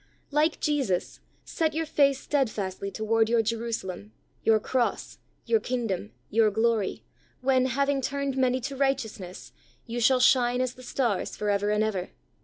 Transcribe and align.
Like 0.31 0.59
Jesus, 0.59 1.19
set 1.45 1.75
your 1.75 1.85
face 1.85 2.19
steadfastly 2.19 2.89
toward 2.89 3.29
your 3.29 3.43
Jerusalem, 3.43 4.13
your 4.43 4.59
cross, 4.59 5.19
your 5.45 5.59
kingdom, 5.59 6.11
your 6.31 6.49
glory, 6.49 7.03
when, 7.41 7.67
having 7.67 8.01
turned 8.01 8.35
many 8.35 8.59
to 8.61 8.75
righteousness, 8.75 9.51
you 9.85 9.99
"shall 9.99 10.19
shine 10.19 10.59
as 10.59 10.73
the 10.73 10.81
stars 10.81 11.37
for 11.37 11.51
ever 11.51 11.69
and 11.69 11.83
ever." 11.83 12.09